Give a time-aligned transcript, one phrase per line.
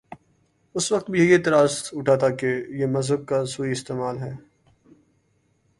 [0.75, 4.33] اس وقت بھی یہ اعتراض اٹھا تھاکہ یہ مذہب کا سوئ استعمال ہے۔